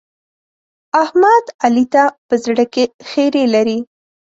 [1.03, 3.79] احمد؛ علي ته په زړه کې خيری لري.